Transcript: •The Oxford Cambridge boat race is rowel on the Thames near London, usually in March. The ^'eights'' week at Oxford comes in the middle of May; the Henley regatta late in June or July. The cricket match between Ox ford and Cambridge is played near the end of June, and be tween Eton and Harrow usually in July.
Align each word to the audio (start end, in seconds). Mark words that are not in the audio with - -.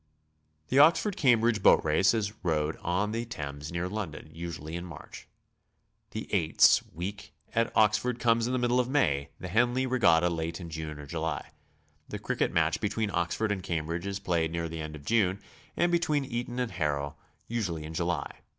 •The 0.69 0.79
Oxford 0.79 1.15
Cambridge 1.15 1.61
boat 1.61 1.85
race 1.85 2.15
is 2.15 2.33
rowel 2.43 2.73
on 2.81 3.11
the 3.11 3.23
Thames 3.23 3.71
near 3.71 3.87
London, 3.87 4.31
usually 4.33 4.75
in 4.75 4.83
March. 4.83 5.27
The 6.09 6.27
^'eights'' 6.33 6.81
week 6.91 7.35
at 7.53 7.71
Oxford 7.77 8.19
comes 8.19 8.47
in 8.47 8.53
the 8.53 8.57
middle 8.57 8.79
of 8.79 8.89
May; 8.89 9.29
the 9.39 9.47
Henley 9.47 9.85
regatta 9.85 10.31
late 10.31 10.59
in 10.59 10.71
June 10.71 10.97
or 10.97 11.05
July. 11.05 11.51
The 12.09 12.17
cricket 12.17 12.51
match 12.51 12.81
between 12.81 13.11
Ox 13.11 13.35
ford 13.35 13.51
and 13.51 13.61
Cambridge 13.61 14.07
is 14.07 14.17
played 14.17 14.51
near 14.51 14.67
the 14.67 14.81
end 14.81 14.95
of 14.95 15.05
June, 15.05 15.39
and 15.77 15.91
be 15.91 15.99
tween 15.99 16.25
Eton 16.25 16.57
and 16.57 16.71
Harrow 16.71 17.15
usually 17.47 17.83
in 17.83 17.93
July. 17.93 18.39